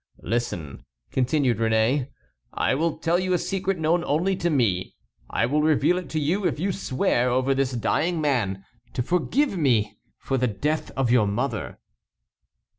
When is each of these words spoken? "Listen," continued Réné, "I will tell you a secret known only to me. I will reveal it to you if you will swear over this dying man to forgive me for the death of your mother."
"Listen," 0.23 0.83
continued 1.11 1.59
Réné, 1.59 2.07
"I 2.53 2.73
will 2.73 2.97
tell 2.97 3.19
you 3.19 3.33
a 3.33 3.37
secret 3.37 3.77
known 3.77 4.03
only 4.05 4.35
to 4.35 4.49
me. 4.49 4.95
I 5.29 5.45
will 5.45 5.61
reveal 5.61 5.99
it 5.99 6.09
to 6.09 6.19
you 6.19 6.43
if 6.47 6.59
you 6.59 6.69
will 6.69 6.73
swear 6.73 7.29
over 7.29 7.53
this 7.53 7.73
dying 7.73 8.19
man 8.19 8.65
to 8.93 9.03
forgive 9.03 9.55
me 9.59 9.99
for 10.17 10.39
the 10.39 10.47
death 10.47 10.89
of 10.97 11.11
your 11.11 11.27
mother." 11.27 11.77